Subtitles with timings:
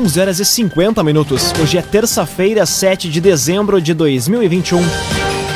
[0.00, 1.52] 11 horas e 50 minutos.
[1.60, 4.80] Hoje é terça-feira, 7 de dezembro de 2021.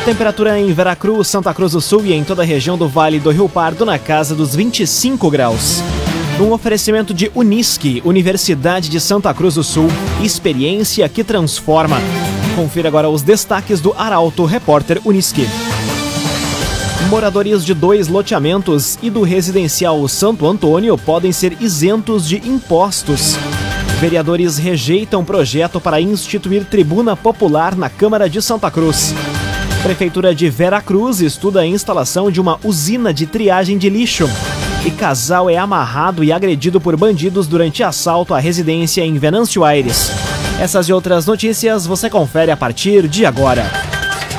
[0.04, 3.30] Temperatura em Veracruz, Santa Cruz do Sul e em toda a região do Vale do
[3.30, 5.83] Rio Pardo na casa dos 25 graus.
[6.38, 9.88] Um oferecimento de Unisque, Universidade de Santa Cruz do Sul,
[10.22, 11.97] experiência que transforma.
[12.55, 15.49] Confira agora os destaques do Arauto Repórter Unisque.
[17.09, 23.39] Moradores de dois loteamentos e do residencial Santo Antônio podem ser isentos de impostos.
[24.01, 29.15] Vereadores rejeitam projeto para instituir tribuna popular na Câmara de Santa Cruz.
[29.83, 34.29] Prefeitura de Vera Cruz estuda a instalação de uma usina de triagem de lixo.
[34.85, 40.11] E casal é amarrado e agredido por bandidos durante assalto à residência em Venâncio Aires.
[40.61, 43.71] Essas e outras notícias você confere a partir de agora.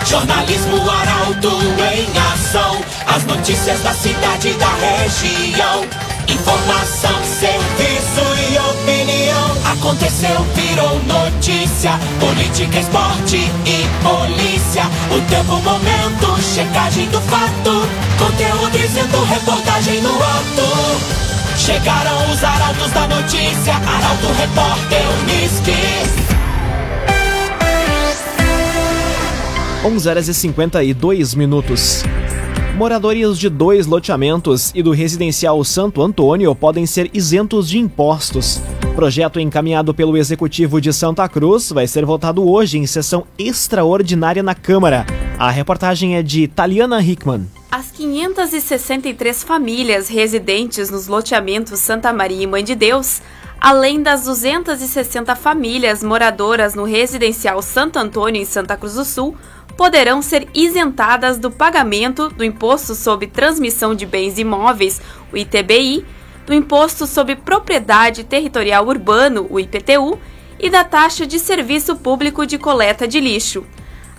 [0.05, 2.81] Jornalismo Arauto em ação.
[3.07, 5.85] As notícias da cidade e da região.
[6.27, 7.94] Informação, serviço.
[10.25, 11.91] Aconteceu, virou notícia.
[12.19, 14.83] Política, esporte e polícia.
[15.11, 17.87] O tempo, momento, checagem do fato.
[18.17, 21.57] Conteúdo dizendo, reportagem no ato.
[21.57, 23.73] Chegaram os arautos da notícia.
[23.73, 25.75] Arauto, repórter, Unisque.
[29.85, 32.03] 11 horas e 52 minutos.
[32.75, 38.61] Moradores de dois loteamentos e do residencial Santo Antônio podem ser isentos de impostos.
[38.95, 44.55] Projeto encaminhado pelo Executivo de Santa Cruz vai ser votado hoje em sessão extraordinária na
[44.55, 45.05] Câmara.
[45.37, 47.45] A reportagem é de Taliana Hickman.
[47.69, 53.21] As 563 famílias residentes nos loteamentos Santa Maria e Mãe de Deus,
[53.59, 59.35] além das 260 famílias moradoras no residencial Santo Antônio em Santa Cruz do Sul,
[59.75, 65.01] poderão ser isentadas do pagamento do Imposto sobre Transmissão de Bens Imóveis,
[65.33, 66.05] o ITBI,
[66.45, 70.19] do Imposto sobre Propriedade Territorial Urbano, o IPTU,
[70.59, 73.65] e da taxa de serviço público de coleta de lixo.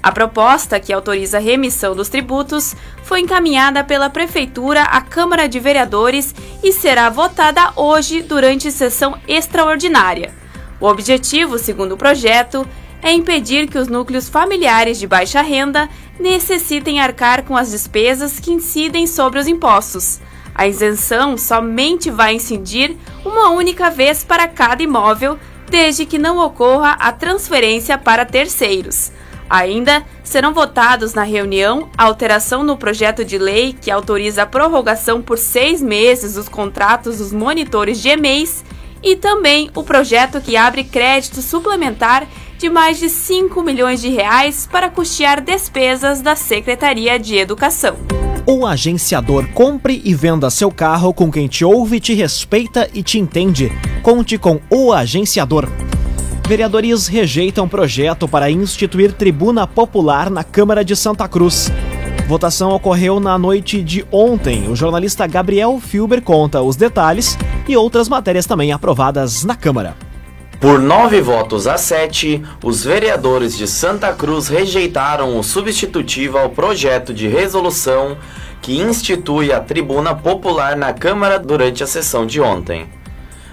[0.03, 5.59] A proposta, que autoriza a remissão dos tributos, foi encaminhada pela Prefeitura à Câmara de
[5.59, 10.33] Vereadores e será votada hoje durante sessão extraordinária.
[10.79, 12.67] O objetivo, segundo o projeto,
[13.03, 15.89] é impedir que os núcleos familiares de baixa renda
[16.21, 20.21] necessitem arcar com as despesas que incidem sobre os impostos.
[20.59, 26.93] A isenção somente vai incidir uma única vez para cada imóvel, desde que não ocorra
[26.93, 29.13] a transferência para terceiros.
[29.51, 35.21] Ainda serão votados na reunião a alteração no projeto de lei que autoriza a prorrogação
[35.21, 38.65] por seis meses dos contratos dos monitores de e-mails
[39.03, 42.27] e também o projeto que abre crédito suplementar
[42.59, 47.97] de mais de 5 milhões de reais para custear despesas da Secretaria de Educação.
[48.47, 53.19] O agenciador compre e venda seu carro com quem te ouve, te respeita e te
[53.19, 53.73] entende.
[54.03, 55.69] Conte com o agenciador.
[56.47, 61.73] Vereadores rejeitam projeto para instituir tribuna popular na Câmara de Santa Cruz.
[62.29, 64.69] Votação ocorreu na noite de ontem.
[64.69, 67.37] O jornalista Gabriel Filber conta os detalhes
[67.69, 70.06] e outras matérias também aprovadas na Câmara.
[70.61, 77.13] Por nove votos a sete, os vereadores de Santa Cruz rejeitaram o substitutivo ao projeto
[77.13, 78.17] de resolução
[78.63, 82.89] que institui a tribuna popular na Câmara durante a sessão de ontem.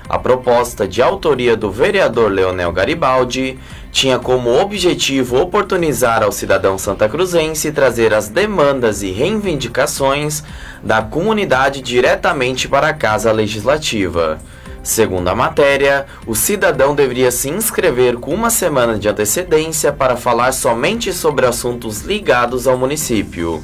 [0.08, 3.60] A proposta de autoria do vereador Leonel Garibaldi
[3.92, 10.42] tinha como objetivo oportunizar ao cidadão santacruzense trazer as demandas e reivindicações
[10.82, 14.40] da comunidade diretamente para a Casa Legislativa.
[14.84, 20.52] Segundo a matéria, o cidadão deveria se inscrever com uma semana de antecedência para falar
[20.52, 23.64] somente sobre assuntos ligados ao município.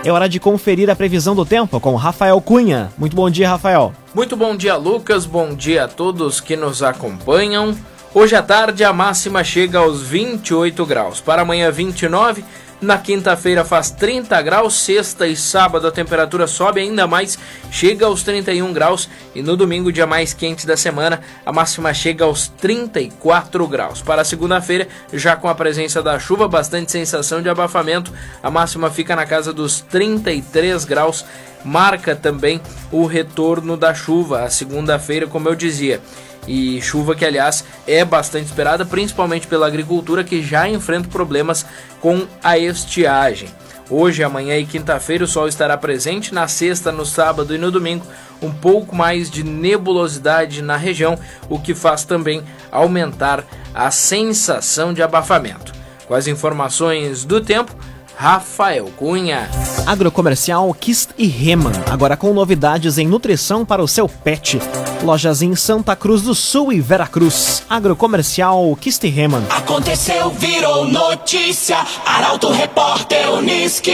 [0.06, 2.92] É hora de conferir a previsão do tempo com Rafael Cunha.
[3.00, 3.94] Muito bom dia, Rafael.
[4.13, 5.25] Muito bom dia, Lucas.
[5.25, 7.75] Bom dia a todos que nos acompanham.
[8.13, 11.19] Hoje à tarde a máxima chega aos 28 graus.
[11.19, 12.45] Para amanhã, 29,
[12.79, 17.35] Na quinta-feira faz 30 graus, sexta e sábado a temperatura sobe ainda mais,
[17.71, 22.25] chega aos 31 graus e no domingo, dia mais quente da semana, a máxima chega
[22.25, 24.03] aos 34 graus.
[24.03, 28.13] Para segunda-feira, já com a presença da chuva, bastante sensação de abafamento,
[28.44, 31.25] a máxima fica na casa dos 33 graus.
[31.65, 36.00] Marca também o retorno da chuva, a segunda-feira, como eu dizia
[36.47, 41.65] e chuva que, aliás, é bastante esperada, principalmente pela agricultura que já enfrenta problemas
[41.99, 43.49] com a estiagem.
[43.89, 48.05] Hoje, amanhã e quinta-feira o sol estará presente, na sexta, no sábado e no domingo
[48.41, 51.17] um pouco mais de nebulosidade na região,
[51.49, 55.73] o que faz também aumentar a sensação de abafamento.
[56.07, 57.75] Com as informações do tempo,
[58.18, 59.48] Rafael Cunha.
[59.86, 64.60] Agrocomercial Kist e Reman, agora com novidades em nutrição para o seu pet.
[65.04, 67.64] Lojas em Santa Cruz do Sul e Veracruz.
[67.69, 69.44] Agrocomercial Kist e Reman.
[69.52, 71.78] Aconteceu, virou notícia.
[72.08, 73.92] Arauto Repórter Uniski.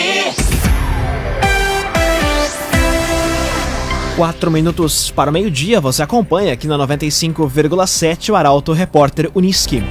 [4.16, 9.84] Quatro minutos para o meio-dia, você acompanha aqui na 95,7 o Arauto Repórter Uniski.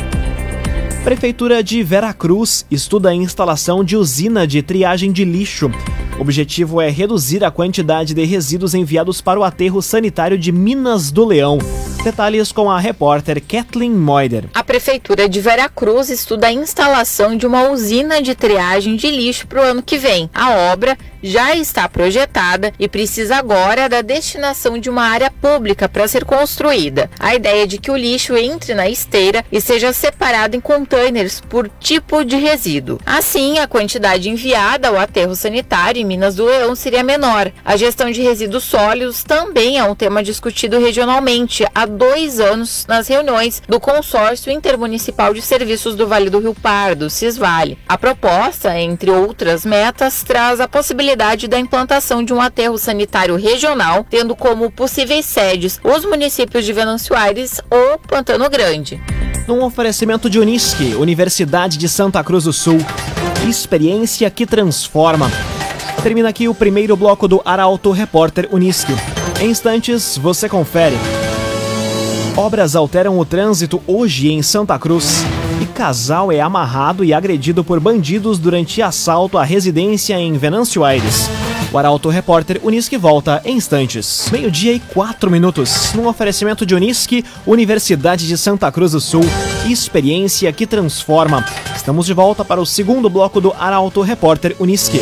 [1.05, 5.69] Prefeitura de Veracruz estuda a instalação de usina de triagem de lixo.
[6.19, 11.11] O objetivo é reduzir a quantidade de resíduos enviados para o aterro sanitário de Minas
[11.11, 11.59] do Leão.
[12.05, 14.47] Detalhes com a repórter Kathleen Moider.
[14.53, 19.61] A Prefeitura de Veracruz estuda a instalação de uma usina de triagem de lixo para
[19.61, 20.29] o ano que vem.
[20.35, 26.09] A obra já está projetada e precisa agora da destinação de uma área pública para
[26.09, 27.09] ser construída.
[27.21, 31.41] A ideia é de que o lixo entre na esteira e seja separado em containers
[31.41, 32.99] por tipo de resíduo.
[33.07, 37.53] Assim, a quantidade enviada ao aterro sanitário Minas do Leão seria menor.
[37.65, 43.09] A gestão de resíduos sólidos também é um tema discutido regionalmente há dois anos nas
[43.09, 47.79] reuniões do Consórcio Intermunicipal de Serviços do Vale do Rio Pardo, CISVALE.
[47.89, 54.07] A proposta, entre outras metas, traz a possibilidade da implantação de um aterro sanitário regional,
[54.09, 59.01] tendo como possíveis sedes os municípios de Venâncio Aires ou Pantano Grande.
[59.47, 62.79] Num oferecimento de Unisque, Universidade de Santa Cruz do Sul.
[63.49, 65.31] Experiência que transforma.
[66.03, 68.93] Termina aqui o primeiro bloco do Arauto Repórter Unisque.
[69.41, 70.97] Em instantes, você confere.
[72.37, 75.23] Obras alteram o trânsito hoje em Santa Cruz.
[75.61, 81.31] E casal é amarrado e agredido por bandidos durante assalto à residência em Venâncio Aires.
[81.73, 84.29] O Arauto Repórter Unisque volta em instantes.
[84.33, 85.93] Meio-dia e quatro minutos.
[85.95, 89.23] Num oferecimento de Unisque, Universidade de Santa Cruz do Sul.
[89.69, 91.47] Experiência que transforma.
[91.77, 95.01] Estamos de volta para o segundo bloco do Arauto Repórter Unisque.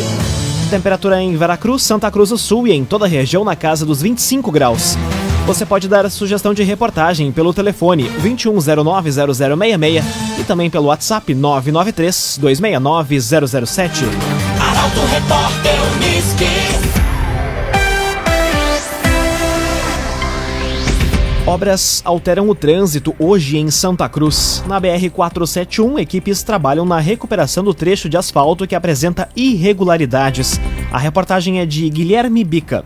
[0.71, 4.01] Temperatura em Veracruz, Santa Cruz do Sul e em toda a região na casa dos
[4.01, 4.97] 25 graus.
[5.45, 10.01] Você pode dar sugestão de reportagem pelo telefone 21090066
[10.39, 14.05] e também pelo WhatsApp 993 269 007.
[14.61, 17.00] Arauto Repórter Uniski.
[21.45, 24.63] Obras alteram o trânsito hoje em Santa Cruz.
[24.67, 30.61] Na BR-471, equipes trabalham na recuperação do trecho de asfalto que apresenta irregularidades.
[30.91, 32.85] A reportagem é de Guilherme Bica.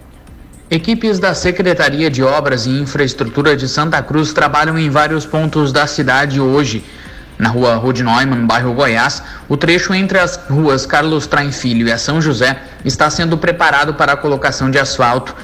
[0.71, 5.85] Equipes da Secretaria de Obras e Infraestrutura de Santa Cruz trabalham em vários pontos da
[5.85, 6.81] cidade hoje.
[7.37, 11.91] Na rua Rude Neumann, bairro Goiás, o trecho entre as ruas Carlos Traem Filho e
[11.91, 15.35] a São José está sendo preparado para a colocação de asfalto.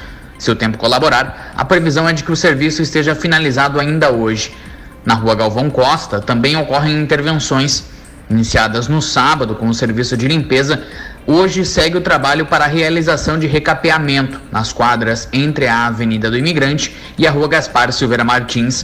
[0.41, 4.51] Se o tempo colaborar, a previsão é de que o serviço esteja finalizado ainda hoje.
[5.05, 7.83] Na rua Galvão Costa também ocorrem intervenções.
[8.27, 10.81] Iniciadas no sábado com o serviço de limpeza,
[11.27, 16.39] hoje segue o trabalho para a realização de recapeamento nas quadras entre a Avenida do
[16.39, 18.83] Imigrante e a Rua Gaspar Silveira Martins.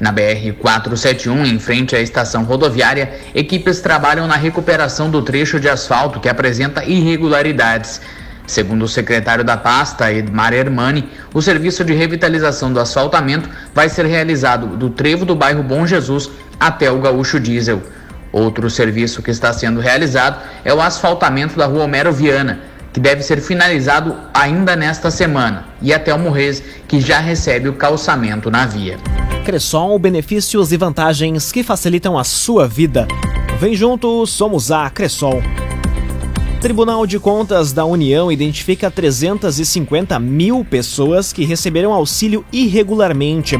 [0.00, 6.18] Na BR-471, em frente à estação rodoviária, equipes trabalham na recuperação do trecho de asfalto
[6.18, 8.00] que apresenta irregularidades.
[8.48, 14.06] Segundo o secretário da pasta, Edmar Hermani, o serviço de revitalização do asfaltamento vai ser
[14.06, 17.82] realizado do trevo do bairro Bom Jesus até o Gaúcho Diesel.
[18.32, 23.22] Outro serviço que está sendo realizado é o asfaltamento da rua Homero Viana, que deve
[23.22, 28.64] ser finalizado ainda nesta semana, e até o Morrez, que já recebe o calçamento na
[28.64, 28.96] via.
[29.44, 33.06] Cressol, benefícios e vantagens que facilitam a sua vida.
[33.60, 35.42] Vem junto, somos a Cressol.
[36.60, 43.54] Tribunal de Contas da União identifica 350 mil pessoas que receberam auxílio irregularmente.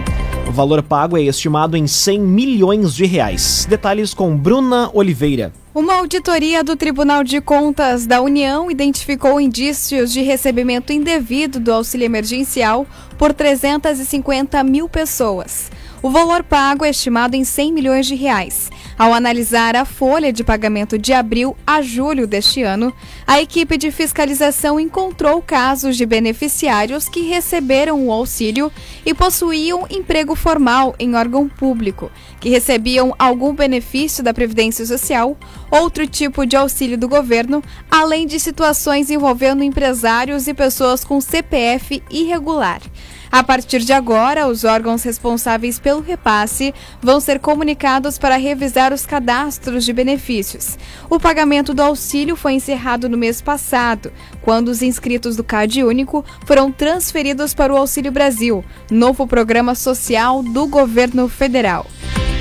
[0.49, 3.69] O valor pago é estimado em 100 milhões de reais.
[3.71, 5.53] Detalhes com Bruna Oliveira.
[5.73, 12.05] Uma auditoria do Tribunal de Contas da União identificou indícios de recebimento indevido do auxílio
[12.05, 12.85] emergencial
[13.17, 15.71] por 350 mil pessoas.
[16.03, 18.71] O valor pago é estimado em 100 milhões de reais.
[18.99, 22.93] Ao analisar a folha de pagamento de abril a julho deste ano,
[23.25, 28.73] a equipe de fiscalização encontrou casos de beneficiários que receberam o auxílio
[29.07, 35.37] e possuíam emprego formal em órgão público, que recebiam algum benefício da Previdência Social,
[35.71, 42.03] outro tipo de auxílio do governo, além de situações envolvendo empresários e pessoas com CPF
[42.11, 42.81] irregular.
[43.31, 49.05] A partir de agora, os órgãos responsáveis pelo repasse vão ser comunicados para revisar os
[49.05, 50.79] cadastros de benefícios.
[51.11, 54.11] O pagamento do auxílio foi encerrado no mês passado,
[54.43, 60.43] quando os inscritos do CAD Único foram transferidos para o Auxílio Brasil, novo programa social
[60.43, 61.87] do governo federal.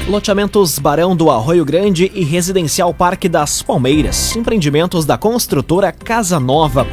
[0.07, 4.33] Loteamentos Barão do Arroio Grande e Residencial Parque das Palmeiras.
[4.37, 6.87] Empreendimentos da construtora Casa Nova.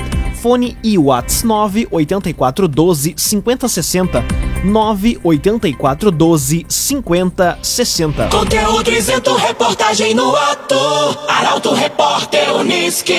[0.45, 4.23] Fone e Whats 98412 5060
[4.63, 8.29] 98412 5060.
[8.29, 10.77] Conteúdo isento, reportagem no ato.
[11.27, 13.15] Arauto Repórter Uniski.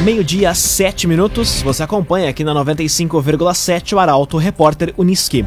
[0.00, 1.60] Meio-dia, 7 minutos.
[1.60, 5.44] Você acompanha aqui na 95,7 o Arauto Repórter Uniski.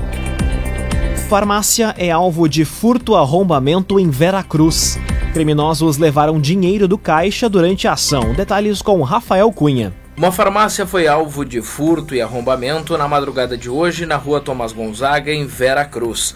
[1.27, 4.99] Farmácia é alvo de furto arrombamento em Veracruz.
[5.35, 8.33] Criminosos levaram dinheiro do caixa durante a ação.
[8.33, 9.93] Detalhes com Rafael Cunha.
[10.15, 14.71] Uma farmácia foi alvo de furto e arrombamento na madrugada de hoje na rua Tomás
[14.71, 16.33] Gonzaga, em Veracruz.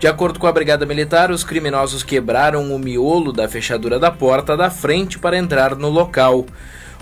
[0.00, 4.56] De acordo com a Brigada Militar, os criminosos quebraram o miolo da fechadura da porta
[4.56, 6.46] da frente para entrar no local.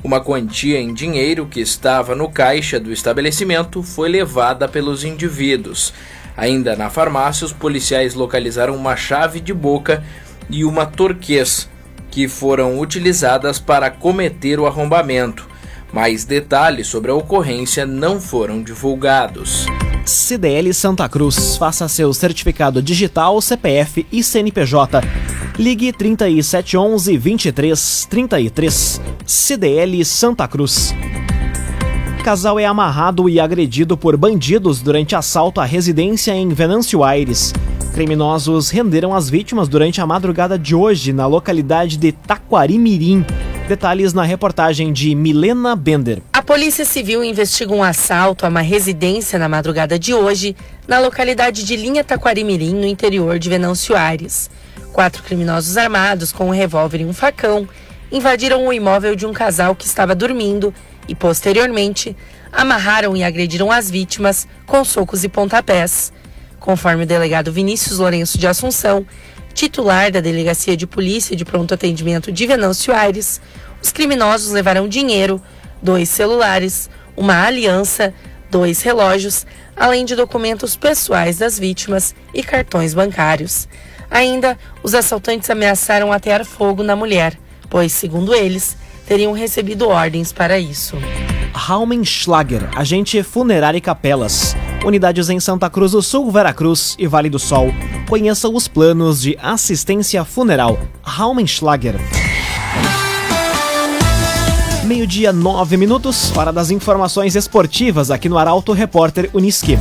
[0.02, 5.94] Uma quantia em dinheiro que estava no caixa do estabelecimento foi levada pelos indivíduos.
[6.36, 10.04] Ainda na farmácia, os policiais localizaram uma chave de boca
[10.48, 11.68] e uma torquês,
[12.10, 15.46] que foram utilizadas para cometer o arrombamento.
[15.92, 19.66] Mais detalhes sobre a ocorrência não foram divulgados.
[20.04, 21.56] CDL Santa Cruz.
[21.56, 25.00] Faça seu certificado digital, CPF e CNPJ.
[25.58, 29.00] Ligue 3711 2333.
[29.26, 30.94] CDL Santa Cruz.
[32.22, 37.52] Casal é amarrado e agredido por bandidos durante assalto à residência em Venâncio Aires.
[37.92, 43.24] Criminosos renderam as vítimas durante a madrugada de hoje na localidade de Taquarimirim.
[43.68, 46.22] Detalhes na reportagem de Milena Bender.
[46.32, 50.54] A Polícia Civil investiga um assalto a uma residência na madrugada de hoje,
[50.86, 54.50] na localidade de Linha Taquarimirim, no interior de Venâncio Aires.
[54.92, 57.68] Quatro criminosos armados com um revólver e um facão
[58.12, 60.72] invadiram o imóvel de um casal que estava dormindo
[61.08, 62.16] e, posteriormente,
[62.52, 66.12] amarraram e agrediram as vítimas com socos e pontapés.
[66.66, 69.06] Conforme o delegado Vinícius Lourenço de Assunção,
[69.54, 73.40] titular da Delegacia de Polícia de Pronto Atendimento de Venâncio Aires,
[73.80, 75.40] os criminosos levaram dinheiro,
[75.80, 78.12] dois celulares, uma aliança,
[78.50, 79.46] dois relógios,
[79.76, 83.68] além de documentos pessoais das vítimas e cartões bancários.
[84.10, 87.38] Ainda, os assaltantes ameaçaram atear fogo na mulher,
[87.70, 90.96] pois, segundo eles, teriam recebido ordens para isso.
[91.52, 94.56] Raumenschlager, agente funerário e capelas.
[94.86, 97.74] Unidades em Santa Cruz do Sul, Veracruz e Vale do Sol.
[98.08, 100.78] Conheça os planos de assistência funeral.
[101.02, 101.96] Raumenschlager.
[104.84, 109.76] Meio-dia, nove minutos, hora das informações esportivas aqui no Arauto Repórter Uniski.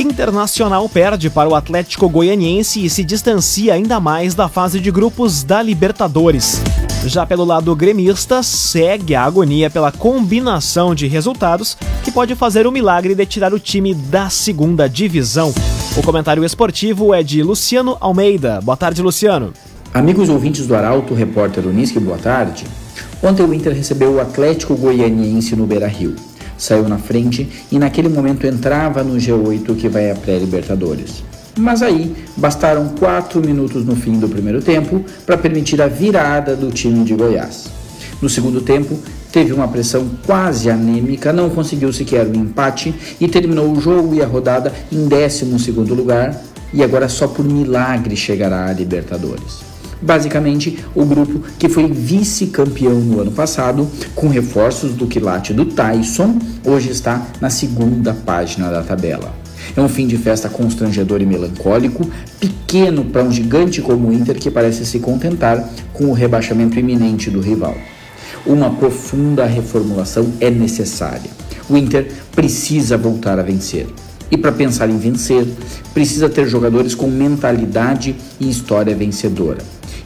[0.00, 5.42] Internacional perde para o Atlético Goianiense e se distancia ainda mais da fase de grupos
[5.42, 6.62] da Libertadores.
[7.04, 12.70] Já pelo lado gremista, segue a agonia pela combinação de resultados que pode fazer o
[12.70, 15.52] milagre de tirar o time da segunda divisão.
[15.96, 18.60] O comentário esportivo é de Luciano Almeida.
[18.60, 19.52] Boa tarde, Luciano.
[19.92, 22.64] Amigos ouvintes do Arauto, repórter Unisque, boa tarde.
[23.20, 26.14] Ontem o Inter recebeu o Atlético Goianiense no Beira-Rio.
[26.56, 31.24] Saiu na frente e naquele momento entrava no G8 que vai à pré-Libertadores.
[31.56, 36.70] Mas aí bastaram quatro minutos no fim do primeiro tempo para permitir a virada do
[36.70, 37.68] time de Goiás.
[38.20, 38.98] No segundo tempo,
[39.30, 44.22] teve uma pressão quase anêmica, não conseguiu sequer um empate e terminou o jogo e
[44.22, 46.40] a rodada em 12 lugar
[46.72, 53.20] e agora só por milagre chegará à Libertadores basicamente o grupo que foi vice-campeão no
[53.20, 59.41] ano passado, com reforços do quilate do Tyson, hoje está na segunda página da tabela.
[59.76, 64.36] É um fim de festa constrangedor e melancólico, pequeno para um gigante como o Inter
[64.36, 67.74] que parece se contentar com o rebaixamento iminente do rival.
[68.44, 71.30] Uma profunda reformulação é necessária.
[71.68, 73.86] O Inter precisa voltar a vencer.
[74.30, 75.46] E para pensar em vencer,
[75.92, 79.58] precisa ter jogadores com mentalidade e história vencedora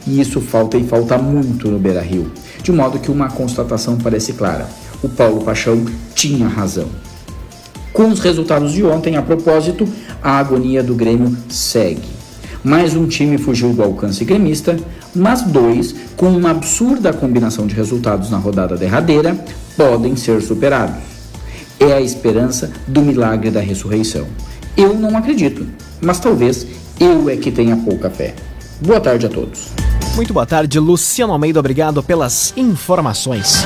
[0.07, 2.31] e isso falta e falta muito no Beira Rio,
[2.63, 4.67] de modo que uma constatação parece clara:
[5.03, 6.87] o Paulo Paixão tinha razão.
[7.97, 9.89] Com os resultados de ontem, a propósito,
[10.21, 12.07] a agonia do Grêmio segue.
[12.63, 14.77] Mais um time fugiu do alcance gremista,
[15.15, 19.35] mas dois, com uma absurda combinação de resultados na rodada derradeira,
[19.75, 21.01] podem ser superados.
[21.79, 24.27] É a esperança do milagre da ressurreição.
[24.77, 25.65] Eu não acredito,
[25.99, 26.67] mas talvez
[26.99, 28.35] eu é que tenha pouca fé.
[28.79, 29.69] Boa tarde a todos.
[30.15, 31.59] Muito boa tarde, Luciano Almeida.
[31.59, 33.65] Obrigado pelas informações.